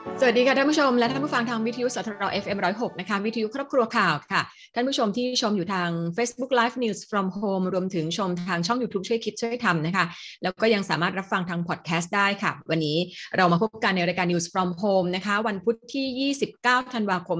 [0.00, 4.42] สวัสดีค่ะท่านผู้ชมและท่านผู้ฟังทางวิทยุสทร FM 106นะคะวิทยุครอบครัวข่าวค่ะ
[4.74, 10.04] ท่านผู้ชมที่ชมอยู่ทาง Facebook Live News from Home รวมถึงชมทางช่อง YouTube ช่วยคิดช่วยทำนะคะ
[10.42, 12.96] แล้วก็ยังสามารถรับฟังทางพอดแคสต์ได้ค่ะ วันนี้
[13.36, 17.38] เรามาพบกันในรายการ News from Home นะคะ วันพุธที่ 29 ธันวาคม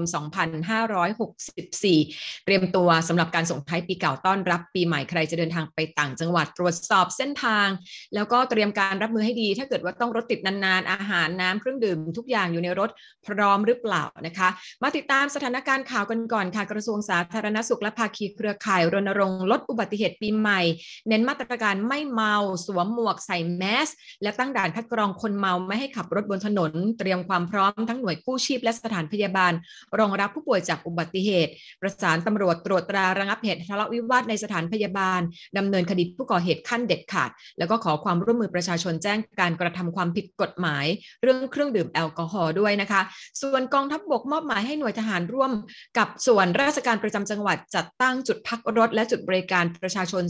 [1.17, 7.67] 2564 เตรียมตัวสำหรับการส่งท้ายปีเก่าต้อนรับปีใหม่ใครจะเดินทางไปต่างจังหวัดตรวจสอบเส้นทาง
[8.15, 12.89] แล้วก็เตรียมการรับมือให้ดี ถ้าเกิดว่าต้องรถติดนานๆอาหารน้ำเครื่องดื่มทุกอย่างอยู่ในรถ
[13.27, 14.49] พร้อมหรือเปล่านะคะ
[14.83, 20.61] มาติดตามสถานการณ์ข่าวกันก่อนค่ะ กระทรวงสาธารณสุขและภาคีเครือข่ายรณรงค์ลดอุบัติเหตุปีใหม่
[21.07, 23.89] เน้นมาตรการไม่เมาสวมหมวกใส่แมส
[24.21, 29.53] และตั้งด่านคัดกรองคนเมาไม่ให้ขับรถบนถนน เตรียมความพร้อมทั้งหน่วยกู้ชีพและสถานพยาบาล
[29.99, 35.21] รองรับผู้ป่วยจากอุบัติเหตุ ประสานตำรวจตรวจตราระงับเหตุทะเลาะวิวาทในสถานพยาบาล
[35.57, 40.85] ดำเนินคดีผู้ก่อเหตุขั้นเด็ดขาด แล้วก็ขอความร่วมมือประชาชนแจ้งการกระทำความผิดกฎหมาย
[41.21, 43.01] เรื่องเครื่องดื่มแอลกอฮอล์ด้วยนะคะ
[43.41, 45.51] ส่วนกองทัพบบกมอบหมายให้หน่วยทหารร่วม
[45.97, 50.23] กับส่วนราชการประจำจังหวัดจัดตั้งจุดพักรถ และจุดบริการประชาชน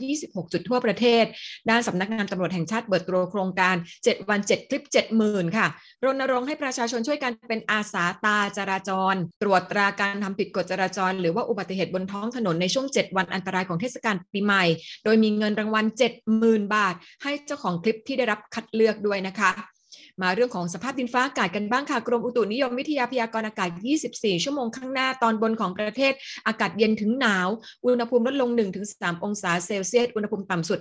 [0.00, 1.24] 226 จุดทั่วประเทศ
[1.70, 4.84] ด้านสำนักงานตำรวจแห่งชาติเบิดตัวโครงการ 7 วัน 7 คลิป
[5.20, 5.66] 70,000 ค่ะ
[6.04, 14.64] รณรงค์ให้ประชาชนช่วยกันเป็นอาสาตาจราจร ตรวจตราการทำผิดกฎจราจร หรือว่าอุบัติเหตุบนท้องถนนในช่วง 7 วันอันตรายของเทศกาลปีใหม่
[15.04, 15.84] โดยมีเงินรางวัล
[16.30, 19.73] 70,000 บาท ให้เจ้าของคลิปที่ได้รับคัดเลือกด้วยนะคะ
[20.22, 23.70] มาเรื่องของสภาพดินฟ้าอากาศกันบ้างค่ะ กรมอุตุนิยมวิทยาพยากรณ์อากาศ
[24.06, 26.12] 24 ชั่วโมงข้างหน้าตอนบนของประเทศ
[26.48, 27.48] อากาศเย็นถึงหนาว
[27.84, 28.50] อุณหภูมิลดลง
[28.86, 30.78] 1-3 องศาเซลเซียส อุณหภูมิต่ำสุด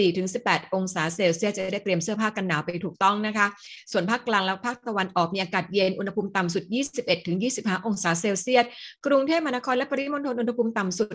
[0.00, 3.46] 14-18 องศาเซลเซียส จะได้เตรียมเสื้อผ้ากันหนาวไปถูกต้องนะคะ
[3.92, 6.64] ส่วนภาคกลางและภาคตะวันออกมีอากาศเย็น อุณหภูมิต่ำสุด
[7.24, 8.64] 21-25 องศาเซลเซียส
[9.06, 11.14] กรุงเทพมหานครและปริมณฑลอุณหภูมิต่ำสุด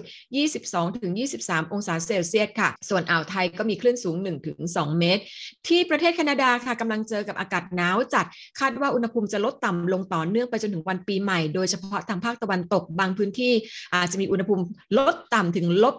[1.06, 4.16] 22-23 องศาเซลเซียสค่ะ ส่วนอ่าวไทยก็มีคลื่นสูง
[4.58, 5.22] 1-2 เมตร
[5.68, 8.26] ที่ประเทศแคนาดาค่ะกำลังเจอกับอากาศหนาวจัด
[8.60, 13.54] คาดว่าอุณหภูมิจะลดต่ำลงต่อเนื่องไปจนถึงวันปีใหม่ โดยเฉพาะทางภาคตะวันตกบางพื้นที่
[13.96, 14.64] อาจจะมีอุณหภูมิ
[14.98, 15.96] ลดต่ำถึงลบ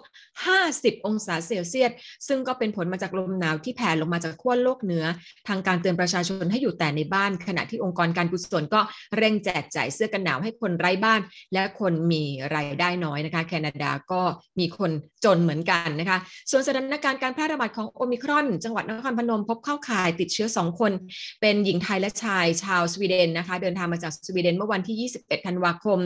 [0.57, 1.91] 50 องศาเซลเซียส
[2.29, 5.05] ซึ่งก็เป็นผลมาจากลมหนาวที่แผ่ลงมาจากขั้วโลกเหนือ
[5.49, 8.81] ทางการเตือนประชาชนให้อยู่แต่ในบ้าน ขณะที่องค์กรการกุศลก็
[9.17, 11.21] เร่งแจกจ่ายเสื้อกันหนาวให้คนไร้บ้าน
[11.53, 12.23] และคนมี
[12.55, 14.23] รายได้น้อยนะคะ แคนาดาก็
[14.59, 14.91] มีคน
[15.25, 16.19] จนเหมือนกันนะคะ
[16.51, 20.93] ส่วนสถานการณ์การแพร่ระบาดของโอมิครอน จังหวัดนครพนมพบเข้าข่ายติดเชื้อ 2 คน
[21.41, 25.99] เป็นหญิงไทยและชายชาวสวีเดนนะคะ เดินทางมาจากสวีเดนเมื่อวันที่ 21 ธันวาคม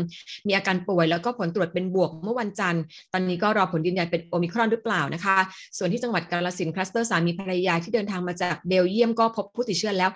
[0.46, 5.36] มีอาการป่วยแล้วก็ผลตรวจเป็นบวกเมื่อวันจันทร์ ตอนนี้ก็รอผลยืนยันเป็นโอมิครอนหรือเปล่านะคะ
[5.78, 10.10] ส่วนที่จังหวัดกาฬสินธุ์คลัสเตอร์สามีภรรยาที่เดินทางมาจากเบลเยียมก็พบผู้ติดเชื้อแล้ว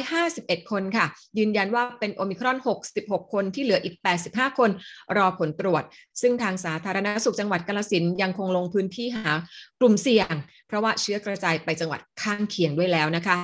[0.00, 1.06] 151 คนค่ะ
[1.38, 2.56] ยืนยันว่าเป็นโอมิครอน
[2.94, 3.94] 66 คนที่เหลืออีก
[4.28, 4.70] 85 คน
[5.16, 5.82] รอผลตรวจ
[6.20, 9.32] ซึ่งทางสาธารณสุขจังหวัดกาฬสินธุ์ยังคงลงพื้นที่หา
[9.80, 10.34] กลุ่มเสี่ยง
[10.68, 13.36] เพราะว่าเชื้อกระจายไปจังหวัดข้างเคียงด้วยแล้วนะคะ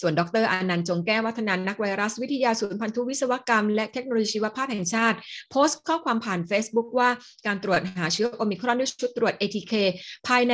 [0.00, 5.16] ส่วนดร.อนันต์จงแก้ววัฒนา นักไวรัสวิทยาศูนย์พันธุวิศวกรรม และเทคโนโลยีชีวภาพแห่งชาติ
[5.50, 7.08] โพสต์ข้อความผ่าน Facebook ว่า
[7.46, 9.74] การตรวจหาเชื้อโอมิครอนด้วยชุดตรวจ ATK
[10.28, 10.52] ภายใน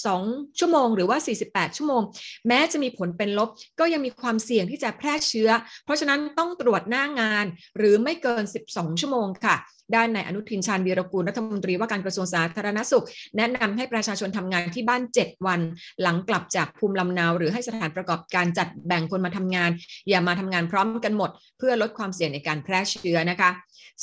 [0.00, 2.02] 72 ชั่วโมง หรือว่า 48 ชั่วโมง
[2.48, 3.48] แม้จะมีผลเป็นลบ
[3.80, 5.50] ก็ยังมีความเสี่ยงที่จะแพร่เชื้อ
[5.84, 7.46] เพราะฉะนั้นต้องตรวจหน้างาน
[7.78, 9.56] หรือไม่เกิน 12 ชั่วโมงค่ะ
[9.94, 13.04] ด้านนายอนุทินชาญวีรกูลรัฐมนตรีว่าการกระทรวงสาธารณสุข
[13.36, 15.60] แนะนำให้ประชาชนทำงานที่บ้าน 7 วัน
[16.02, 19.70] หลังกลับจากภูมิลำเนาหรือให้สถานประกอบการจัดแบ่งคนมาทำงาน
[20.08, 23.50] อย่ามาทำงานพร้อมกันหมด เพื่อลดความเสี่ยงในการแพร่เชื้อนะคะ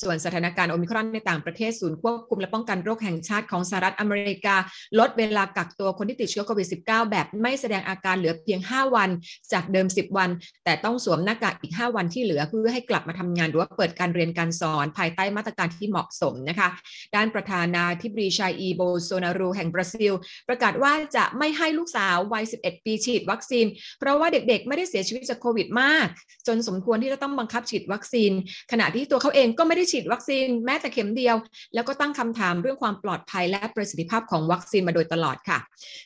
[0.01, 4.55] ส่วนสถานการณ์โอมิครอนในต่างประเทศศูนย์ควบคุมและป้องกันโรคแห่งชาติของสหรัฐอเมริกา
[4.99, 9.09] ลดเวลากักตัวคนที่ติดเชื้อโควิด -19 แบบไม่แสดงอาการเหลือเพียง 5 วัน
[9.53, 10.29] จากเดิม 10 วัน
[10.63, 16.69] แต่ต้องสวมหน้ากากอีก 5 วันที่เหลือเพื่อให้กลับมาทำงานหรือว่าเปิดการเรียนการสอนภายใต้มาตรการที่เหมาะสมนะคะ
[17.15, 20.13] ด้านประธานาธิบดีชายอีโบโซนารูแห่งบราซิล
[20.47, 23.65] ประกาศว่าจะไม่ให้ลูกสาววัย 11 ปีฉีดวัคซีน
[23.99, 26.07] เพราะว่าเด็กๆ ไม่ได้เสียชีวิตจากโควิดมาก
[26.47, 28.31] จนสมควรที่จะต้องบังคับฉีดวัคซีน
[28.71, 31.35] ขณะที่ตัวเขาเองก็ไม่ได้ฉีดวัคซีนแม้แต่เข็มเดียว
[31.73, 35.57] แล้วก็ตั้งคำถามเรื่องความปลอดภัยและประสิทธิภาพของวัคซีนมาโดยตลอดค่ะ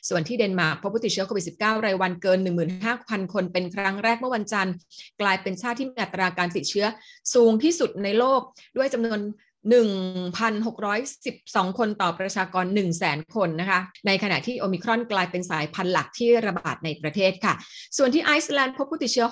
[0.08, 2.38] ส่วนที่เดนมาร์กพบผู้ติดเชื้อโควิด -19 รายวันเกิน
[2.86, 4.74] 15,000 คนเป็นครั้งแรกเมื่อวันจันทร์
[5.20, 6.86] กลายเป็นชาติที่มีอัตราการติดเชื้อ
[7.34, 8.40] สูงที่สุดในโลก
[8.76, 9.20] ด้วยจำนวน
[9.72, 12.64] 1,612 คนต่อประชากร
[13.00, 17.54] 100,000 คนนะคะ ในขณะที่โอมิครอนกลายเป็นสายพันธุ์หลักที่ระบาดในประเทศค่ะ
[17.96, 19.26] ส่วนที่ไอซ์แลนด์พบผู้ติดเชื้อ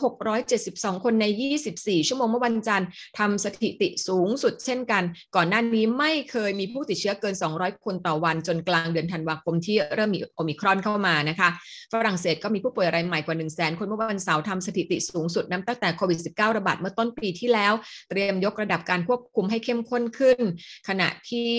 [0.50, 1.26] 672 คนใน
[1.66, 2.88] 24 ชั่วโมงเมื่อวันจันทร์
[3.18, 5.02] ทำสถิติสูงสุดเช่นกัน
[5.36, 11.48] ก่อนหน้านี้ไม่เคยมีผู้ติดเชื้อเกิน 200 คนต่อวันจนกลางเดือนธันวาคมที่เริ่มมีโอมิครอนเข้ามานะคะ
[11.92, 17.72] ฝรั่งเศสก็มีผู้ป่วยรายใหม่กว่า 1 0 0 0 0 0 คนเมื่อวันเสาร์ทำสถิติสูงสุดนับตั้งแต่โควิด -19 ระบาดเมื่อต้นปีที่แล้ว
[18.10, 20.21] เตรียมยกระดับการควบคุมให้เข้มข้นขึ้น
[20.88, 21.52] ขณะที่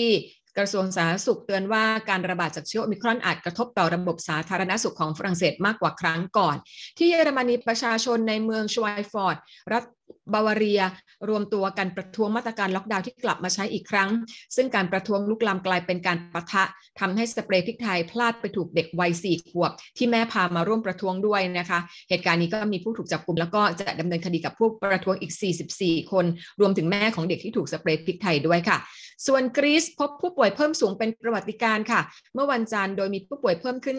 [0.58, 6.56] กระทรวงสาธารณสุขเตือนว่าการระบาดจากเชื้อโอมิครอนอาจกระทบต่อระบบสาธารณสุขของฝรั่งเศสมากกว่าครั้งก่อน
[6.98, 9.36] ที่เยอรมนีประชาชนในเมืองชวายฟอร์ด
[9.72, 9.84] รัฐ
[10.32, 10.80] บาวาเรีย
[11.28, 14.10] รวมตัวกันประท้วงมาตรการล็อกดาวน์ที่กลับมาใช้อีกครั้ง
[14.56, 16.64] ซึ่งการประท้วงลุกลามกลายเป็นการปะทะ
[17.00, 21.78] ทำให้สเปรย์พริกไทยพลาดไปถูกเด็กวัยสี่ขวบ ที่แม่พามาร่วมประท้วงด้วยนะคะ
[22.10, 25.32] เหตุการณ์นี้ก็มีผู้ถูกจับกลุ่มแล้วก็จะดำเนินคดีกับผู้ประท้วงอีก
[25.72, 26.24] 44 คน
[26.60, 28.78] รวมถึงแม่ของเด็กที่ถูกสเปรย์พริกไทยด้วยค่ะ
[29.26, 32.00] ส่วนกรีซพบผู้ป่วยเพิ่มสูงเป็นประวัติการค่ะ
[32.34, 33.98] เมื่อวันจันทร์โดยมีผู้ป่วยเพิ่มขึ้น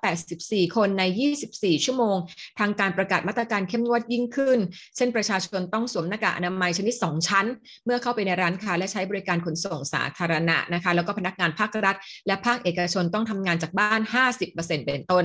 [0.00, 1.02] 9,284 คนใน
[1.44, 2.16] 24 ชั่วโมง
[2.58, 4.58] ทางการประกาศมาตรการเข้มงวดยิ่งขึ้น
[4.96, 7.46] เช่นประชาชนต้องสวมหน้ากากอนามัยชนิด 2 ชั้น
[7.84, 11.96] เมื่อเข้าไปในร้านค้าและใช้บริการขนส่งสาธารณะนะคะแล้วก็พนักงานภาครัฐ
[12.26, 14.00] และภาคเอกชนต้องทำงานจากบ้าน
[14.44, 15.24] 50%เป็นต้น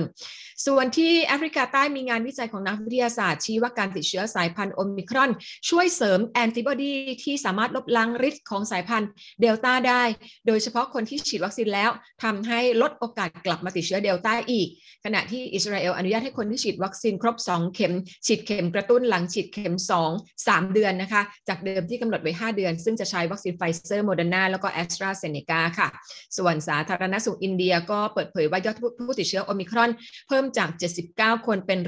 [0.66, 5.30] ส่วนที่แอฟริกาใต้มีงานวิจัยของนักวิทยาศาสตร์ชี้ว่าการติดเชื้อสายพันธุ์โอมิครอน
[5.68, 6.94] ช่วยเสริมแอนติบอดี
[7.24, 9.10] ที่สามารถลบล้างฤทธิ์ของสายพันธุ์
[9.40, 10.02] เดลต้าได้
[10.46, 11.90] โดยเฉพาะคนที่ฉีดวัคซีนแล้ว
[12.22, 14.68] ทำให้ลดโอกาสกลับมาติดเชื้อเดลต้าอีก
[15.04, 17.94] ขณะที่อิสราเอลอนุญาตให้คนที่ฉีดวัคซีนครบ 2 เข็ม
[18.26, 25.88] ฉีดเข็มกระตุ้นหลังฉีดเข็ม2 3 เดือนนะคะ จากเดิมที่กำหนดไว้ 5 เดือน ซึ่งจะใช้วัคซีนไฟเซอร์โมเดอร์นาแล้วก็แอสตราเซเนกาค่ะ
[26.36, 28.76] ส่วนสาธารณสุขอินเดียก็เปิดเผยว่ายอด
[29.06, 29.90] ผู้ติดเชื้อโอมิครอน
[30.28, 30.68] เพิ่มจาก
[31.08, 31.80] 79 คนเป็น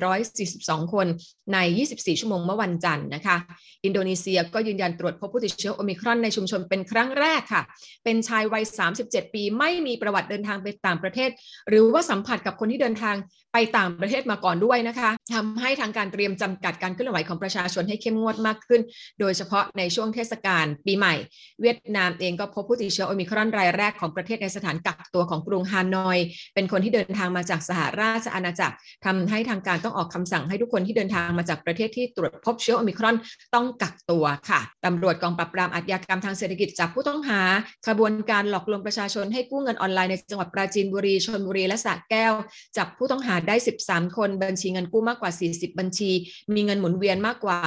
[0.43, 1.07] 142 คน
[1.53, 1.59] ใน
[1.91, 3.37] 24 ชั่วโมงเมื่อวันจันทร์นะคะ
[3.85, 7.63] อินโดนีเซียก็ยืนยันตรวจพบผู้ติดเชื้อโอมิครอนในชุมชนเป็นครั้งแรกค่ะ
[8.05, 8.65] เป็นชายวัย
[9.01, 11.31] 37 ปีไม่มีประวัติเดินทางไปต่างประเทศ
[11.69, 13.17] หรือว่าสัมผัสกับคนที่เดินทาง
[13.53, 18.81] ไปต่างประเทศมาก่อนด้วยนะคะทำให้ทางการเตรียมจำกัดการเคลื่อนไหวของประชาชนให้เข้มงวดมากขึ้น
[19.21, 21.15] โดยเฉพาะในช่วงเทศกาลปีใหม่
[21.63, 26.19] เวียดนามเองก็พบผู้ติดเชื้อโอมิครอนรายแรกของประเทศในสถานกักตัวของกรุงฮานอย
[26.55, 28.75] เป็นคนที่เดินทางมาจากสหราชอาณาจักร
[29.05, 33.17] ทำให้ทางการต้องออกคำสั่งให้ทุกคนที่เดินทางมาจากประเทศที่ตรวจพบเชื้อโอมิครอน
[33.55, 37.41] ต้องกักตัวค่ะตำรวจกองปราบปรามอาชญากรรมทางเศรษฐกิจจับผู้ต้องหา
[37.89, 42.33] ขบวนการหลอกลวงประชาชนให้กู้เงินออนไลน์ในจังหวัดปราจีนบุรีชลบุรีและสระแก้ว
[42.77, 43.57] จับผู้ต้องหาได้
[43.87, 46.11] 13 คน บัญชีเงินกู้มากกว่า 40 บัญชี
[46.55, 47.59] มีเงินหมุนเวียนมากกว่า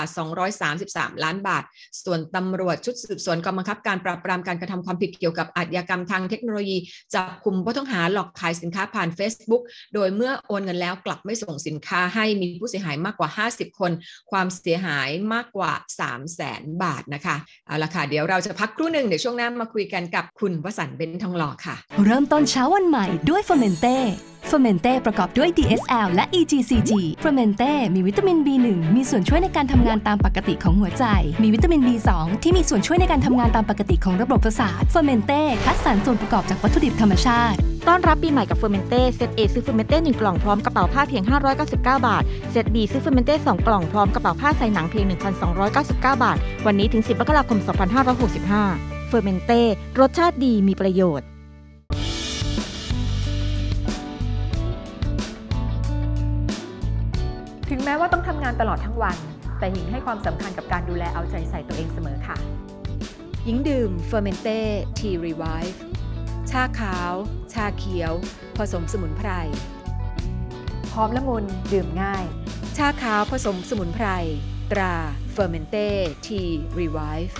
[0.60, 1.64] 233 ล้านบาท
[2.04, 6.78] ส่วนตำรวจชุดสืบสวนกองบังคับการปราบปรามการกระทำความผิดเกี่ยวกับอาชญากรรมทางเทคโนโลยี
[7.14, 9.62] จับกลุ่มผู้ต้องหาหลอกขายสินค้าผ่าน Facebook
[9.94, 13.92] โดยเมื่อโอนเงินแล้วกลับไม่ส่งสินค้าให้มีผู้เสียหายมากกว่า 50 คน
[14.32, 17.36] ความเสียหายมากกว่า 3 0 0แสนบาทนะคะ
[17.68, 21.76] เอาละค่ะเดี๋ยวเราจะพักครู่หนึ่งเดี๋ยวช่วงหน้ามาคุยกันกับคุณวสันต์เบนซ์ทองหล่อค่ะ
[22.06, 23.98] เริ่มต้นเช้าวันใหม่ด้วยเฟอร์เมนเต้
[24.48, 26.92] เฟอร์เมนเต้ประกอบด้วย DSL และ EGCG
[27.22, 31.06] เฟอร์เมนเต้มีวิตามิน B1 มีส่วนช่วยในการทำงานตามปกติของหัวใจ
[31.44, 32.10] มีวิตามิน B2
[32.44, 37.58] ที่มีส่วนช่วยในการทำงานตามปกติของระบบประสาทเฟอร์เมนเต้คัดสรรส่วนประกอบจากวัตถุดิบธรรมชาติ
[37.88, 41.24] ต้อนรับปีใหม่กับเฟอร์เมนเต้เซต A ซื้อเฟอร์เมนเต้1กล่องพร้อมกระเป๋าผ้าเพียง
[41.60, 45.06] 599 บาท เซต B ซื้อเฟอร์เมนเต้2กล่องพร้อมกระเป๋าผ้าสายหนังเพียง
[45.50, 47.60] 1,299 บาท วันนี้ถึง 10มกราคม
[48.14, 49.62] 2565เฟอร์เมนเต้
[50.00, 51.33] รสชาติดีมีประโยชน์
[58.04, 59.18] ว่าต้องทำงานตลอดทั้งวัน
[59.60, 62.38] แต่หญิงให้ความสำคัญกับการดูแลเอาใจใส่ตัวเองเสมอค่ะ
[63.46, 64.60] หญิงดื่มเฟอร์เมนเต้
[65.00, 65.82] Tea Revive
[66.52, 67.14] ชาขาว
[67.54, 68.14] ชาเขียว
[68.58, 69.30] ผสมสมุนไพร
[70.92, 72.26] พร้อมละมุนดื่มง่าย
[72.78, 74.08] ชาขาวผสมสมุนไพร
[74.72, 74.96] ตรา
[75.32, 75.88] เฟอร์เมนเต้
[76.28, 77.40] Tea Revive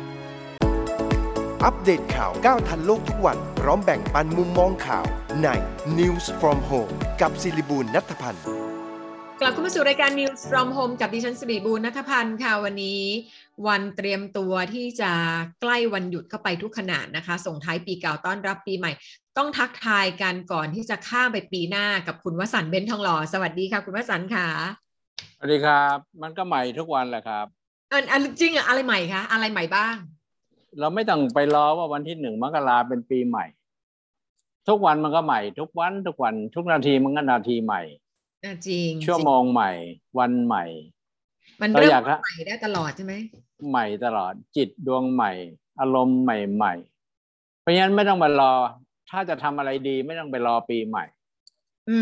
[1.65, 5.05] อัปเดตข่าวก้าวทันโลกทุกวัน พร้อมแบ่งปันมุมมองข่าว
[5.43, 5.47] ใน
[5.99, 8.43] News from Home กับศิริบูลนัทพันธ์
[9.39, 13.01] กลับเข้ามาสู่รายการ News from Home กับดิฉันสิริบูรณัฐพันธ์ค่ะวันนี้
[13.67, 15.11] วันเตรียมตัวที่จะ
[15.61, 18.91] ใกล้วันหยุดเข้าไปทุกขนาดนะคะ ส่งท้ายปีเก่าต้อนรับปีใหม่
[19.37, 24.47] ต้องทักทายกันก่อนที่จะข้ามไปปีหน้ากับคุณวสันต์เบนทองหล่อสวัสดีค่ะ คุณวสันต์ค่ะ
[25.37, 27.45] สวัสดีครับ มันก็ใหม่ทุกวันแหละครับ
[27.91, 29.95] อันอันจริงอะอะไรใหม่คะอะไรใหม่บ้าง
[30.79, 33.45] เราไม่ต้องไปรอว่าวันที่หนึ่งมกราเป็นปีใหม่
[34.67, 37.81] ทุกวันมันก็ใหม่ ทุกวันทุกวัน ทุกนาทีมันก็นาทีใหม่
[38.43, 39.71] อะจริง ชั่วโมงใหม่
[40.19, 40.65] วันใหม่
[41.61, 43.13] มันเราเริ่มอยากละใหม่ได้ตลอดใช่ไหม
[43.69, 45.31] ใหม่ตลอดจิตดวงใหม่
[45.79, 48.53] อารมณ์ใหม่ๆเพราะฉะนั้นไม่ต้องไปรอ
[49.09, 51.05] ถ้าจะทำอะไรดีไม่ต้องไปรอปีใหม่
[51.89, 51.97] อื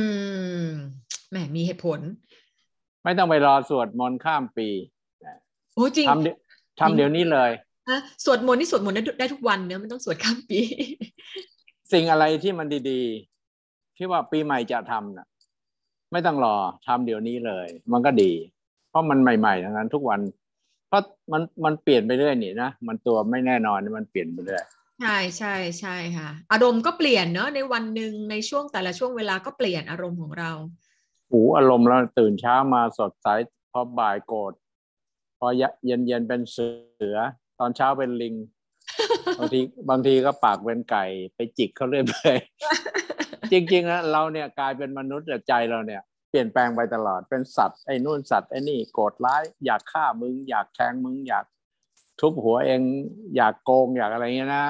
[0.62, 0.66] ม
[1.30, 2.00] แหมมีเหตุผล
[3.04, 4.70] ไม่ต้องไปรอสวดมนต์ข้ามปี
[5.76, 6.32] โอ้จริงทำดี
[6.80, 7.52] ทำเดี๋ยวนี้เลย
[7.90, 10.60] อะสวดมนต์นี่สวดมนต์ได้ได้ทุกวันเนอะไม่ต้องสวดข้ามปี
[11.92, 15.28] สิ่งอะไรที่มันดีๆ ที่ว่าปีใหม่จะทำน่ะ
[16.12, 16.56] ไม่ต้องรอ
[16.88, 18.32] ทำเดี๋ยวนี้เลย มันก็ดี
[18.90, 20.20] เพราะมันใหม่ๆทั้งนั้นทุกวัน
[20.88, 24.64] เพราะมันมันเปลี่ยนไปเรื่อยนี่นะมันตัวไม่แน่นอนมันเปลี่ยนไปเรื่อย
[25.02, 30.52] ใช่ใช่ใช่ค่ะ อารมณ์ก็เปลี่ยนเนอะในวันหนึ่งในช่วงแต่ละช่วงเวลาก็เปลี่ยนอารมณ์ของเรา
[31.32, 33.28] หูอารมณ์แล้วตื่นเช้ามาสดใส
[33.72, 34.54] พอบ่ายโกรธ
[35.40, 37.18] พอเย็นเย็นๆเป็นเสือ
[37.60, 38.36] ตอนเช้าเป็นลิง
[39.40, 42.16] บางทีบางทีก็ปากเป็นไก่ไปจิกเขาเรื่อยไป
[43.52, 51.46] จริงๆนะเราเนี่ยกลายเป็นมนุษย์แต่ใจเราเนี่ยเปลี่ยนแปลงไปตลอดเป็นสัตว์ไอ้นู่นสัตว์ไอ้นี่โกรธร้ายอยากฆ่ามึง อยากแทงมึง อยาก
[52.20, 52.82] ทุบหัวเอง
[53.36, 54.66] อยากโกงอยากอะไรเงี้ยนะ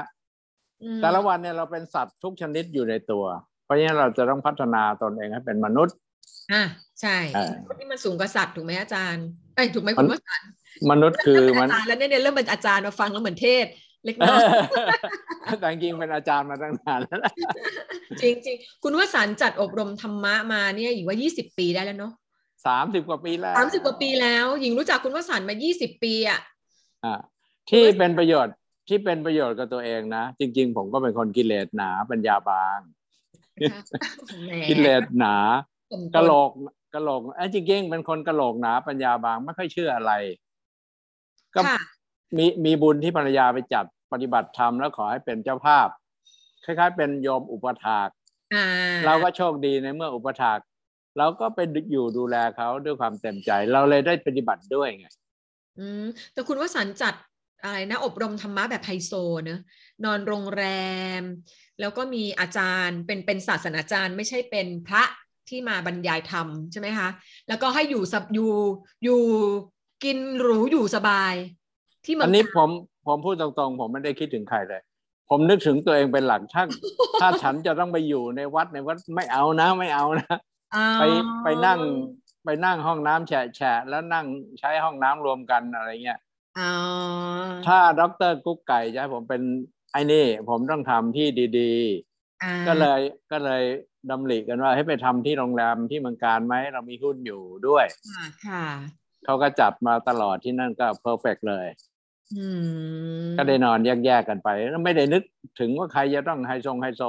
[0.84, 3.26] อืมแต่ละวันเนี่ยเราเป็นสัตว์ทุกชนิดอยู่ในตัว
[3.66, 5.96] เพราะฉะนั้นเราจะต้องพัฒนาตนเองให้เป็นมนุษย์
[6.52, 6.64] อะ
[7.02, 10.50] ใช่เออคนที่มันสูงกว่าสัตว์ถูกไหมอาจารย์เอ้ยถูกไหมคุณว่าสัตว์
[10.92, 13.66] มนุษย์คือมันอาจารย์แล้วเนี่ยเนี่ยเริ่มเป็นอาจารย์มาฟังแล้วเหมือนเทศ
[14.06, 14.42] เล็กน้อย
[15.60, 17.34] แต่จริงๆเป็นอาจารย์มาตั้งนานแล้วนะ
[18.22, 22.14] จริงจริงๆคุณว่าสารจัดอบรมธรรมะมาเนี่ยอยู่ว่า20ปีได้แล้วเนาะ
[22.68, 26.40] สามสิบกว่าปีแล้วสามสิบกว่าปีแล้วหญิงรู้จักคุณว่าสารมา20ปีอะ
[27.06, 27.16] อ่า
[27.70, 28.56] ที่เป็นประโยชน์
[28.88, 32.80] ที่เป็นประโยชน์กับตัวเองนะ จริง ๆ ผมก็เป็นคนกิเลสหนาปัญญาบาง
[34.46, 35.36] แหมกิเลสหนา
[35.92, 36.50] ผมกะโหลก
[36.94, 40.14] กะโหลกไอ้ยจริงๆเป็นคนกะโหลกหนาปัญญาบางไม่ค่อยเชื่ออะไร
[41.56, 41.80] ก็ค่ะ
[42.38, 45.88] มีมีบุญที่ภรรยาไปจัดปฏิบัติธรรมแล้วขอให้เป็นเจ้าภาพ
[46.66, 48.10] คล้ายๆ เป็นโยมอุปถาก
[48.54, 48.66] อ่า
[49.06, 50.60] เราก็โชคดีในเมื่ออุปถาก
[51.18, 51.60] เราก็ไป
[51.92, 55.08] อยู่ดูแลเขาด้วยความเต็มใจ เราเลยได้ปฏิบัติด้วยไง
[55.80, 57.16] อืมแต่คุณว่าสารจัด
[57.64, 59.12] อะไรนะอบรมธรรมะแบบไฮโซ
[59.46, 59.60] เนอะ
[60.06, 60.66] นอนโรงแร
[61.20, 61.22] ม
[61.80, 65.04] แล้วก็มีอาจารย์เป็นเป็นศาสนาจารย์ ไม่ใช่เป็นพระ
[65.50, 67.10] ที่มาบรรยายธรรมใช่ไหมคะ
[67.48, 68.54] แล้วก็ให้อยู่สับอยู่
[69.04, 69.22] อยู่
[70.04, 71.34] กินหรูอยู่สบาย
[72.06, 72.70] ที่เมือัองนนี้กาญผม
[73.08, 74.82] ผมพูดตรงๆ ผมไม่ได้คิดถึงใครเลย
[75.30, 76.64] ผมนึกถึงตัวเองเป็นหลักถ้า
[77.22, 80.36] ถ้าฉันจะต้องไปอยู่ในวัดในวัดไม่เอานะไม่เอานะ
[80.76, 81.04] อ๋อไป
[81.44, 81.80] ไปนั่ง
[82.46, 84.26] ไปนั่งห้องน้ำแฉะแฉะแล้วนั่ง
[84.60, 86.20] ใช้ห้องน้ำรวมกันอะไรเงี้ย
[86.60, 86.72] อ๋อ
[87.68, 89.42] ถ้าดรกุ๊กไก่จะให้ผมเป็น
[89.92, 91.28] ไอ้นี่ ผมต้องทำที่
[91.60, 91.74] ดี
[92.44, 93.00] อ่าๆก็เลย
[93.32, 93.64] ก็เลย
[94.10, 98.66] ดำริกันว่าให้ไปทำที่โรงแรมที่เมืองกาญจน์ไหมเรามีหุ้นอยู่ด้วยค่ะค่ะ
[99.30, 101.68] เขาก็จัดมาตลอดที่นั่นก็ perfect เลย
[102.38, 102.46] อื
[103.26, 105.24] มก็ได้นอนแยกๆกันไปแล้วไม่ได้นึก
[105.60, 107.02] ถึงว่าใครจะต้องไฮโซไฮโซ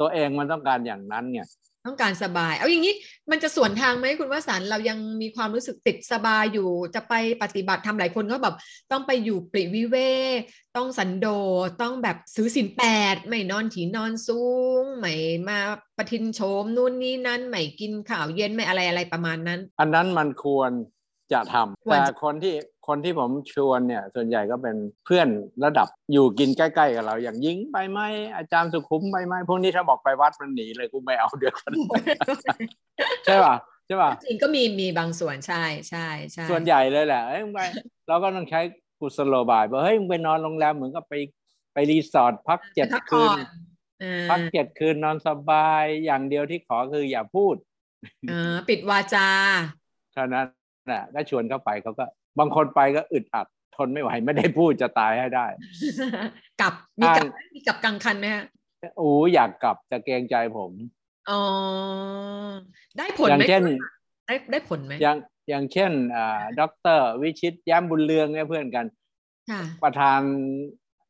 [0.00, 1.40] ตัวเองมันต้องการอย่างนั้นไง
[1.86, 2.94] ต้องการสบาย เอาอย่างนี้
[3.30, 8.54] มันจะสวนทางไหมคุณว่าสารเรายังมีความรู้สึกติดสบายอยู่จะไปปฏิบัติทำหลายคนก็แบบ
[8.90, 9.96] ต้องไปอยู่ปริวิเว
[10.38, 10.40] ก
[10.76, 11.28] ต้องสันโด
[11.66, 12.82] ษต้องแบบซื้อสินแป
[13.14, 14.42] ดไม่นอนถีนอนสู
[14.80, 15.14] งไม่
[15.48, 15.58] มา
[15.96, 20.72] ประทินโฉมนู่นนี่นั่นไม่กินข้าวเย็นไม่อะไรอะไรประมาณนั้น อันนั้นมันควร
[21.32, 22.54] จะทำควรแต่จะคนที่
[22.88, 25.28] คนที่ผมชวนเนี่ย ส่วนใหญ่ก็เป็นเพื่อน
[25.64, 28.00] ระดับอยู่กินใกล้ๆกับเรา อย่างยิงไปไหม
[28.36, 31.72] อาจารย์สุขุมไปไหมพวกนี้ถ้าบอกไปวัดมันหนีเลยกูไม่เอาเดี๋ยวกัน
[33.24, 33.54] ใช่ป่ะ
[33.86, 37.60] ใช่ป่ะจริงก็มีมีบางส่วนใช่ใช่ใช่ส่วนใหญ่เลยแหละเอ้ยมึงไป
[38.08, 38.60] เราก็ต้องใช้
[39.00, 41.14] กุศโลบายบอกเฮ้ยมึงไปนอนโรงแรมเหมือนกับไป
[41.72, 43.38] ไปรีสอร์ทพักเจ็ดพักคืผ่นอน
[44.00, 47.54] เออพักเจ็ดคืนนอนสบายอย่างเดียวที่ขอคืออย่าพูด
[48.28, 49.28] เออปิดวาจา
[50.12, 50.46] เท่านั้น
[50.92, 52.04] น่ะก็ชวนเข้าไปเขาก็
[52.38, 55.46] บางคนไปก็อึดอัดทนไม่ไหวไม่ได้พูดจะตายให้ได้
[56.60, 58.44] กลับมีกลับอ่ามีกลับกลางคันไหมฮะ
[58.98, 60.72] โอ้อยากกลับแต่เกรงใจผม
[61.30, 61.40] อ๋อ
[62.98, 63.64] ได้ผลอย่างไหมเช่น
[64.26, 65.16] ได้ได้ผลไหมอย่าง
[65.48, 68.86] อย่างเช่นอ่าด็อกเตอร์วิชิตแย้มบุญเรืองเนี่ยเพื่อนกัน
[69.50, 70.20] ค่ะประธาน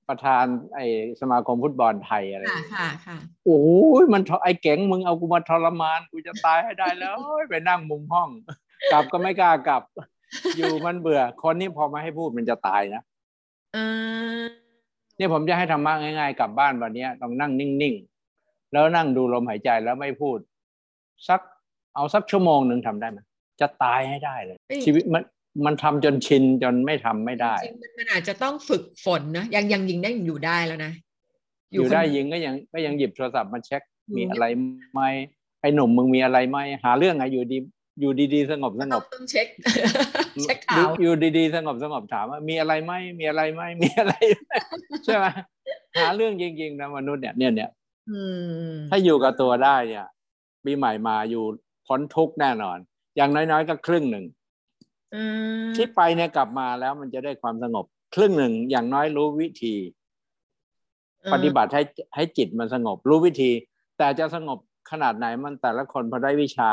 [0.09, 0.45] ประธาน
[0.75, 0.81] ไอ
[1.21, 3.61] สมาคมฟุตบอลไทยอะไรค่ะค่ะค่ะโอ้
[4.03, 8.29] ยมันทไอเก๋งมึงเอากูมาทรมานกูจะตายให้ได้แล้วโอ้ยไปนั่งมุมห้อง
[8.93, 9.83] กลับก็ไม่กล้ากลับ
[10.57, 13.03] อยู่มันเบื่อ คนนี้พอมาให้พูดมันจะตายนะ
[13.75, 13.79] เอ
[14.41, 14.43] อ
[15.17, 20.39] เนี่ยผมจะให้ธรรมะง่ายๆกลับบ้านวันเนี้ยต้องนั่งนิ่งๆ แล้วนั่งดูลมหายใจแล้วไม่พูด
[21.29, 21.41] สัก
[21.95, 23.19] เอาสักชั่วโมงหนึ่งทำได้ไหม
[23.61, 25.23] จะตายให้ได้เลย ชีวิตมัน
[25.67, 30.93] มันทำจนชินจนไม่ทำไม่ได้จริงๆมันมันอาจจะต้องฝึกฝนนะยังยังยิงได้อยู่ได้แล้วนะ
[31.73, 34.45] อยู่คนได้ยิงก็ยังก็ยังหยิบโทรศัพท์มาเช็คอืมมีอะไร
[34.93, 35.01] ไหม
[35.61, 37.59] ไอ้หนุ่มมึงมีอะไรไหมหาเรื่องไงอยู่ดี
[37.99, 39.47] อยู่ดีๆ สงบสงบต้องเช็ค
[40.43, 44.53] เช็คข่าวอยู่ดีๆ สงบสงบถามว่ามีอะไรไหมมีอะไรไหมมีอะไรไหม
[45.05, 45.27] ใช่ไหม
[45.99, 47.71] หาเรื่องจริงๆนะมนุษย์เนี่ยเนี่ยเนี่ย
[48.11, 48.21] อื
[48.71, 50.07] มถ้าอยู่กับตัวได้เนี่ย
[50.65, 51.45] ปีใหม่มาอยู่
[51.87, 52.79] พ้นทุกข์แน่นอน
[53.17, 54.25] อย่างน้อยๆ ก็ครึ่งหนึ่ง
[55.15, 55.23] อื
[55.67, 59.75] มที่ไปเนี่ยกลับมาแล้วมันจะได้ความสงบ ครึ่งหนึ่งอย่างน้อยรู้วิธี
[61.33, 61.83] ปฏิบัติให้
[62.17, 63.51] ให้จิตมันสงบ รู้วิธี
[63.99, 64.59] แต่จะสงบ
[64.91, 66.73] ขนาดไหนมันแต่ละคนพอได้วิชา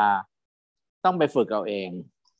[1.04, 1.90] ต้องไปฝึกเอาเอง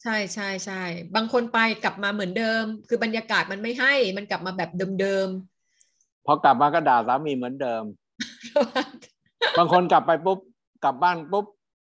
[0.02, 0.82] ใช่ใช่ใช่
[1.16, 5.28] บางคนไปกลับมาเหมือนเดิม คือบรรยากาศมันไม่ให้มันกลับมาแบบเดิม
[6.26, 10.38] พอกลับมาก็ด่าสามีเหมือนเดิมๆบางคนกลับไปปุ๊บ
[10.84, 11.46] กลับบ้านปุ๊บ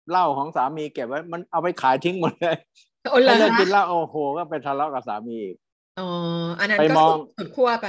[0.10, 2.56] เหล้าของสามีเก็บไว้มันเอาไปขายทิ้งหมดเลย
[3.12, 5.56] โอ้เหรถ้าอเลิกกินเหคะล้าโอ้โหก็ไปทะเลาะกับสามีอีก
[6.00, 6.08] อ๋อ
[6.60, 7.88] อันนั้นไปก็มองสุดสุดขั้วไป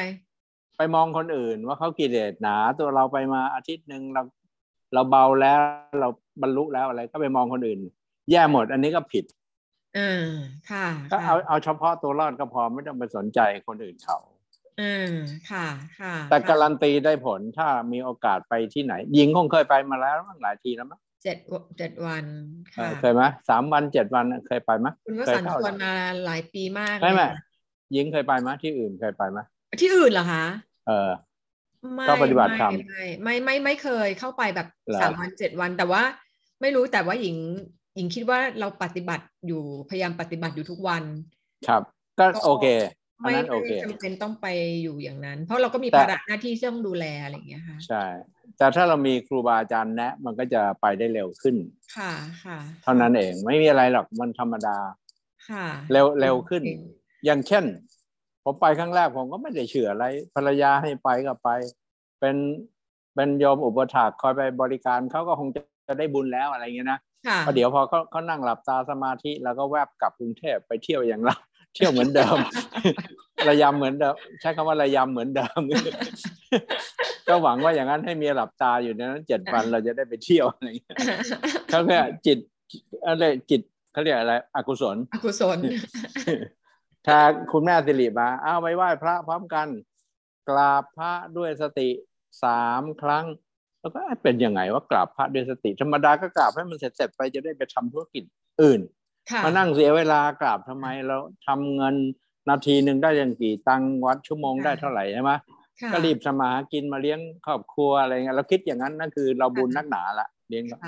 [0.76, 4.22] ไปมองคนอื่นว่าเขากิเลสหนา ตัวเราไปมาอาทิตย์หนึ่งเรา
[4.94, 5.58] เราเบาแล้ว
[6.00, 6.08] เรา
[6.42, 7.80] บรรลุแล้วอะไรก็ไปมองคนอื่น
[8.30, 9.24] แย่หมด อันนี้ก็ผิด
[9.98, 10.26] อ่า
[10.70, 14.18] ค่ะก็ค่ะเอาเอาเฉพาะตัวรอดก็พอไม่ต้องไปสนใจคนอื่นเขา
[14.80, 15.12] อ่า
[15.50, 15.66] ค่ะ
[16.00, 22.24] ค่ะ แต่ค่ะการันตีได้ผลถ้ามีโอกาสไปที่ไหน ยิงคงเคยไปมาแล้วมั้งหลายทีแล้วมั้งเจ็ดวเจ็ดวัน
[22.72, 27.42] เอค่ะอเคยไหมสามวันเจ็ดวันเคยไปไหมคุณวเคยสันต์เข้าชวนมาหลายปีมากใช่ไหมเลยค่ะ
[27.96, 29.38] ยิงเคยไปไหมที่อื่นเคยไปไหม
[29.80, 30.44] ที่อื่นเหรอคะ
[30.88, 31.10] เออ
[31.94, 36.02] ไม่ก็ปฏิบัติธรรมไม่ไม่ไม่ไม่เคยเข้าไปแบบเหรอสามวันเจ็ดวันแต่ว่า
[36.60, 37.36] ไม่รู้แต่ว่าหญิง
[37.94, 41.02] หญิงคิดว่าเราปฏิบัติอยู่พยายามปฏิบัติอยู่ทุกวัน
[41.68, 41.82] ครับ
[42.18, 42.66] ก็ก็โอเค
[43.22, 44.46] อันไม่นั้นโอไม่เคจำเป็นต้องไป
[44.82, 48.04] อยู่อย่างนั้น เพราะเราก็มีแต่ภาระหน้าที่ที่ต้องดูแลอะไรอย่างเงี้ยค่ะใช่
[48.58, 51.56] แต่ถ้าเรามีครูบาอาจารย์แนะมันก็จะไปได้เร็วขึ้น
[51.96, 52.12] ค่ะ
[52.44, 54.78] ค่ะ เท่านั้นเองไม่มีอะไรหรอกมันธรรมดา
[55.48, 56.70] ค่ะ เร็วเร็วขึ้นโอเค
[57.24, 57.64] อย่างเช่น
[58.44, 61.48] ผมไปครั้งแรกผมก็ไม่ได้เชื่ออะไร ภรรยาให้ไปก็ไป
[62.20, 62.36] เป็น
[63.14, 71.36] เป็นโยมอุปถากคอยไปบริการเขาก็คงจะจะได้บุญแล้วอะไรเงี้ยนะ ค่ะพอเดี๋ยวพอเขาเขานั่งหลับตาสมาธิแล้วก็แวบกลับกรุงเทพไปเที่ยวอย่างเรา
[71.74, 72.36] เที่ยวเหมือนเดิม
[73.48, 75.60] ระยำเหมือนเดิมใช้คำว่าระยำเหมือนเดิม
[77.28, 80.96] ก็หวังว่าอย่างนั้นให้เมียหลับตาอยู่ในนั้นเจ็ดวันเราจะได้ไปเที่ยวอะไรเงี้ย
[81.68, 82.38] เขาเรียกจิต
[83.06, 83.60] อะไรจิต
[83.92, 85.58] เขาเรียกอะไรอกุศล อกุศล
[87.06, 87.18] ถ้า
[87.52, 89.66] คุณแม่สิริมาเอาไปไหว้พระพร้อมกัน
[90.48, 91.88] กราบพระด้วยสติ
[92.44, 93.24] สามครั้ง
[93.82, 98.22] แล้วก็เป็นยังไงว่ากราบพระด้วยสติ ธรรมดาก็กราบให้มันเสร็จเสร็จๆไปจะได้ไปทำธุรกิจ
[98.62, 98.80] อื่น
[99.30, 101.94] ค่ะมานั่งเสียเวลากราบทำไมเราทำเงิน
[102.48, 105.32] นาทีหนึ่งได้ยังกี่ตังค์วัดชั่วโมงได้เท่าไหร่ใช่ไหม
[105.80, 110.80] ค่ะก็รีบสมาหากินมาเลี้ยงครอบครัวอะไรเงี้ยเราคิดอย่างนั้นนั่นคือเราบุญนักหนาละเลี้ยงค่ะ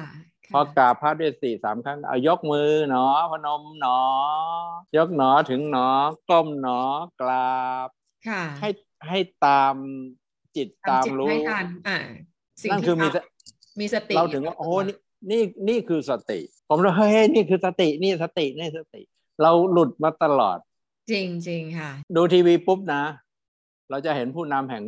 [0.53, 4.01] พอกราบพระด้วยสี่สามครั้งเอายกมือหนอพนมหนอ
[4.97, 5.88] ยกหนอถึงหนอ
[6.31, 6.81] ก้มหนอ
[7.21, 7.88] กราบ
[8.29, 8.69] ค่ะให้
[9.09, 9.75] ให้ตาม
[10.57, 11.99] จิตตามจิตรู้ให้ทันอ่า
[12.62, 13.23] สิ่งนั่นที่คือมีสเรา
[13.81, 14.97] มีสติเราถึงว่าโอ้นี่
[15.31, 19.03] นี่นี่คือสติ ผมเลยเฮ้ยนี่คือสตินี่สตินี่สติ
[19.43, 20.59] เราหลุดมาตลอด
[21.11, 23.03] จริงจริงค่ะ ดูทีวีปุ๊บนะ
[23.90, 24.85] เราจะเห็นผู้นำแห่ง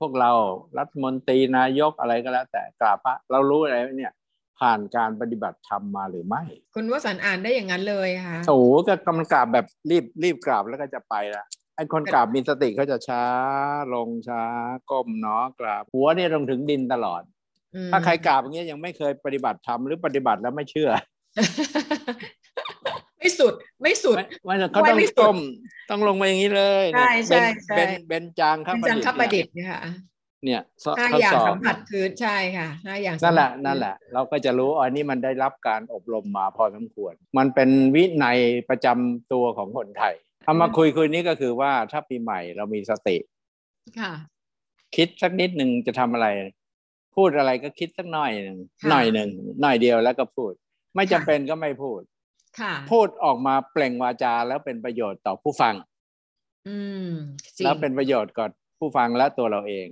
[0.00, 0.30] พวกเรา
[0.78, 4.12] รัฐมนตรีนายกอะไรก็แล้ว แต่กราบพระเรารู้อะไรเนี่ย
[4.60, 6.42] ผ่านการปฏิบัติธรรมมาหรือไม่
[6.74, 11.44] คุณวสันต์อ่านได้อย่างนั้นเลยค่ะโอ้โหก็กำลังกราบแบบรีบรีบกราบแล้วก็จะไปละ
[11.76, 13.24] ไอ้คนกราบมีสติเขาจะช้า
[13.94, 14.42] ลงช้า
[14.90, 17.22] ก้มเนาะกราบ หัวเนี่ยลงถึงดินตลอด
[17.74, 20.90] อืมถ้าใครกราบอย่างเงี้ยยังไม่เคยปฏิบัติธรรมหรือปฏิบัติแล้วไม่เชื่อ
[23.18, 25.38] ไม่สุดไม่สุดไม่ไม่เขาไว้ต้องไม่สุดก้ม
[25.90, 29.80] ต้องลงมาอย่างนี้เลยใช่ใช่เบนใช่เบนเบนจางครับเป็นจังคับประดิษฐ์ค่ะ
[30.44, 38.38] เนี่ยสห้าทดอย่างสอบสัมผัสพื้นใช่ค่ะห้าอย่างสัมผัสนั่นแหละพื้นั่นแหละ เราก็จะรู้อ๋อนี่มันได้รับการอบรมมาพอสมควร มันเป็นวินัย
[38.70, 40.14] ประจำตัวของคนไทย
[40.50, 43.16] เอามาคุยคุยนี้ก็คือว่าถ้าปีใหม่เรามีสติ
[44.00, 44.12] ค่ะ
[44.96, 46.28] คิดสักนิดหนึ่งจะทำอะไร
[47.16, 49.28] พูดอะไรก็คิดสักหน่อยหนึ่งค่ะหน่อยหนึ่ง
[49.62, 50.52] หน่อยเดียวแล้วก็พูด
[50.94, 52.00] ไม่จำค่ะเป็นก็ไม่พูด
[52.60, 55.74] ค่ะ พูดออกมาเปล่งวาจาแล้วเป็นประโยชน์ต่อผู้ฟัง
[56.68, 56.76] อื
[57.08, 57.10] ม
[57.56, 59.88] จริงแล้วเป็นประโยชน์กับผู้ฟังและตัวเราเอง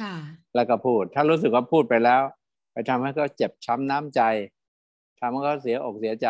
[0.00, 0.14] ค่ะ
[0.54, 2.22] แล้วก็พูด ถ้ารู้สึกว่าพูดไปแล้ว
[2.72, 4.22] ไปทำให้เขาเจ็บช้ำน้ำใจ
[5.20, 6.28] ทำให้เขาเสียอกเสียใจ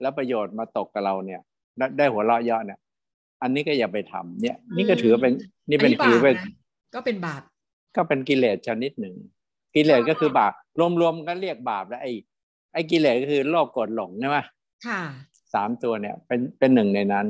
[0.00, 1.40] แล้วประโยชน์มาตกกับเราเนี่ย
[1.78, 2.78] ได้ได้หัวเราะเยาะเนี่ย
[3.44, 5.32] อันนี้ก็อย่าไปทำเนี่ย นี่ก็ถือว่าเป็น
[5.68, 6.52] นี่เป็นอัถือบาปเป็นนะ
[6.94, 7.42] ก็เป็นบาป
[7.96, 9.14] ก็เป็นกิเลสชนิดหนึ่ง
[9.74, 10.52] กิเลสก็คือบาป
[11.00, 12.12] รวมๆก็เรียกบาปแล้วไอ้
[12.72, 14.38] ไอ้กิเลสก็คือโลภโกรธหลงใช่ไหม
[14.86, 15.00] ค่ะ
[15.54, 17.26] สามตัวเนี่ยเป็นเป็นหนึ่งในนั้น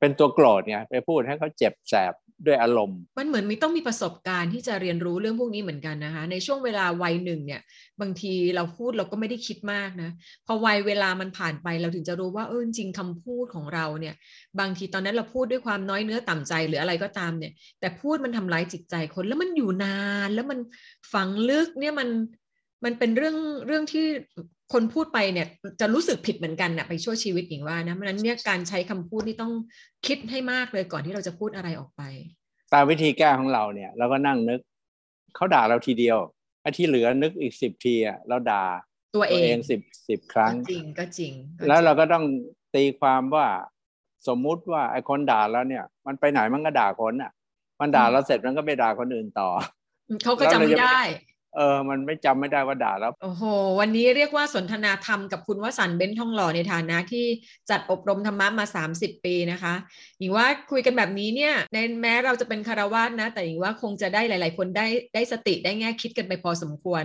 [0.00, 2.12] เป็นตัวโกรธไงไปพูดให้เขาเจ็บแสบ
[2.44, 7.60] ด้วยอารมณ์ มันเหมือนมีต้องมีประสบการณ์ที่จะเรียนรู้เรื่องพวกนี้เหมือนกันนะคะ ในช่วงเวลาวัยหนึ่งเนี่ย
[8.00, 10.10] บางทีเราพูดเราก็ไม่ได้คิดมากนะ
[10.46, 14.14] พอวัยเวลามันผ่านไปเราถึงจะรู้ว่าเออจริงๆคำพูดของเราเนี่ย
[14.60, 20.58] บางทีตอนนั้นเราพูดด้วยความน้อยเนื้อต่ำใจหรืออะไรก็ตามเนี่ย แต่พูดมันทำร้ายจิตใจคนแล้วมันอยู่นาน แล้วมัน
[21.12, 22.08] ฝังลึกเนี่ยมัน
[22.84, 24.06] มันเป็นเรื่องเรื่องที่
[24.72, 25.46] คนพูดไปเนี่ย
[25.80, 29.52] จะรู้สึกผิดเหมือนกันนะไปชั่วชีวิตอย่างว่านะเพราะฉะนั้นเนี่ยการใช้คำพูดนี่ต้อง
[30.06, 32.02] คิดให้มากเลยก่อนที่เราจะพูดอะไรออกไป
[32.72, 34.60] ตามวิธีแก้ของเราเนี่ยเราก็นั่งนึก
[35.34, 36.18] เขาด่าเราทีเดียว
[36.62, 38.64] ไอ้ที่เหลือนึกอีกสิบทีอะเราด่า
[39.16, 42.24] ตัวเอตัวเองงสิบสิบครั้งก็จริงก็จริงก็แล้วเราจงก็ต้อง
[42.74, 43.46] ตีความว่า
[44.28, 47.32] สมมุติว่าไอ้คนด่าแล้วเนี่ย มันไปไหนมันก็ด่าคนอะ
[47.80, 49.48] มันด่าเราเสร็จมันก็ไปด่าคนอื่นต่อ
[50.24, 51.02] เขาก็แล้วจำเราไม่จะได้
[51.56, 53.42] เออมันไม่จำไม่ได้ว่าด่าแล้ว โอ้โห
[53.80, 57.26] วันนี้เรียกว่าสนทนาธรรมกับคุณวสันต์เบ้นทองหล่อในฐานะที่
[57.70, 58.64] จัดอบรมธรรมะมา
[58.96, 59.74] 30 ปีนะคะ
[60.20, 67.04] หญิงว่าคุยกันแบบนี้เนี่ยในแม้เราจะเป็นคารวาสนะ แต่หญิงว่าคงจะได้หลาย ๆ คนได้ได้สติได้แง่คิดกันไปพอสมควร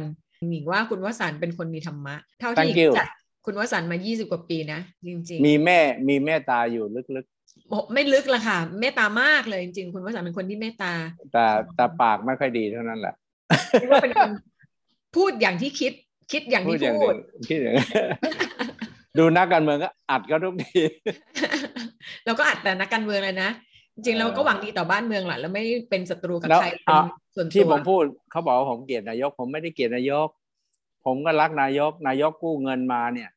[0.51, 3.07] หญิงว่าคุณวสันต์เป็นคนมีธรรมะ เท่าที่ห Thank ญิ you งจัด
[3.45, 7.25] คุณวสันต์มา 20 กว่าปีนะ จริง ๆ มีแม่มีแม่ตาอยู่ลึก
[7.69, 13.15] โอ้ไม่ลึกละค่ะเมตตามากเลยจริงๆ คุณวสันต์เป็นคนที่เมตตาๆแต่แต่ปากไม่ค่อยดีเท่านั้นแหละ
[13.81, 14.31] คิดว่าเป็นคน
[15.15, 15.93] พูดอย่างที่คิด
[16.31, 17.15] คิดอย่างพูที่ดอย่างพูนี้ด
[17.49, 17.85] คิดอย่างนี้
[19.17, 20.81] ดูนักการเมืองก็อัดก็ทุกที
[22.25, 23.49] เราก็อัดแต่นักการเมืองเลยนะ
[23.95, 27.03] จริงๆเออเราก็หวังดีต่อบ้านเมืองแหละแล้วไม่เป็นศัตรูกับแล้วใครเป็นอะ
[27.35, 30.27] ส่วนตัวที่ผมพูดเขาบอกว่าผมเกลียดนายก ผมไม่ได้เกลียดนายก
[31.05, 33.29] ผมก็รักนายก นายกกู้เงินมาเนี่ย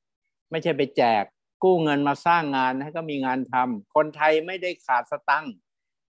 [0.51, 1.25] ไม่ใช่ไปแจก
[1.65, 5.55] กู้เงินมาสร้างงานให้ก็มีงานทำคนไทยไม่ได้ขาดสตังค์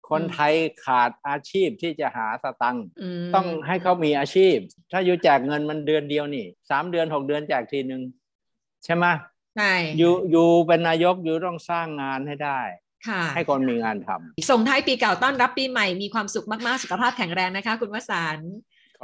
[0.10, 0.54] คนไทย
[0.86, 2.86] ขาดอาชีพที่จะหาสตังค์
[3.22, 4.56] มต้องให้เขามีอาชีพ
[4.92, 8.02] ถ้าอยู่แจกเงินมันเดือนเดียวนี่สามเดือนหกเดือนแจกทีหนึ่ง
[8.86, 9.06] ใช่ไหม
[9.58, 12.60] ใช่อยู่อยู่เป็นนายกอยู่ต้องสร้างงานให้ได้
[13.08, 18.54] ค่ะให้คนมีงานทำส่งท้ายปีเก่าต้อนรับปีใหม่มีความสุขมาก ๆ สุขภาพแข็งแรงนะคะ คุณวสันต์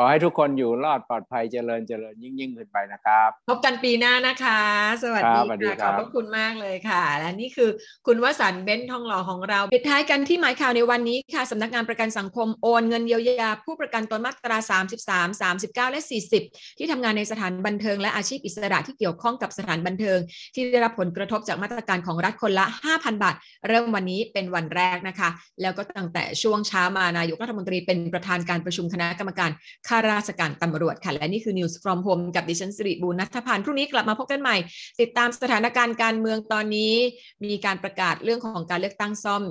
[0.01, 4.59] ขอให้ทุกคนอยู่รอดปลอดภัยเจริญเจริญยิ่งยิ่งขึ้นไปนะครับ พบกันปีหน้านะคะ
[5.03, 7.69] สวัสครัดีบสวัสดีค่ะคขรัอบบพระคุณมากเลยค่ะ และนี่คือ
[8.07, 14.57] คุณวสันต์เบ้นทองหล่อของเราปิดท้ายกันที่หมายข่าวในวันนี้ค่ะสำนักงานประกันสังคมโอนเงินเยียวยาผู้ประกันตนมาตรา
[15.05, 16.01] 33 39 และ
[16.39, 20.19] 40 ที่ทำงานในสถานบันเทิงและอาชีพอิสระที่เกี่ยวข้องกับสถานบันเทิง
[20.55, 23.35] ที่ได้รับผลกระทบจากมาตรการของรัฐคนละ 5,000 บาท
[23.67, 25.29] เริ่มวันนี้เป็นวันแรกนะคะ
[25.61, 29.51] แล้วก็ตั้งแต่ช่วงเช้ามานายกรัฐมนตรีเป็นประธานการประชุมคณะกรรมการ
[29.89, 34.55] ข้าราชการตำรวจค่ะ และนี่คือ News from Home กับดิฉันสิริบูรณัฐพันธ์พรุ่งนี้กลับมาพบกันใหม่
[35.01, 36.93] ติดตามสถานการณ์การเมืองตอนนี้
[37.45, 39.43] มีการประกาศเรื่องของการเลือกตั้งซ่อม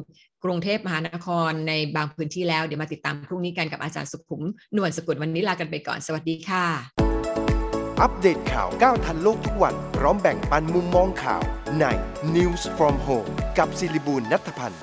[0.45, 4.43] กรุงเทพมหานครในบางพื้นที่แล้ว เดี๋ยวมาติดตามพรุ่งนี้กันกับอาจารย์สุขุม
[4.77, 6.65] นวลสกุลวันนี้ลากันไปก่อนสวัสดีค่ะ
[8.01, 11.43] อัปเดตข่าวก้าวทันโลกทุกวันพร้อมแบ่งปันมุมมองข่าว
[11.81, 11.85] ใน
[12.37, 14.83] News from Home กับศิริบูลนัทพันธ์